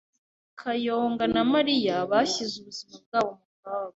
Kayonga 0.61 1.23
na 1.33 1.41
Mariya 1.53 1.95
bashyize 2.11 2.53
ubuzima 2.57 2.95
bwabo 3.03 3.31
mu 3.41 3.47
kaga. 3.63 3.89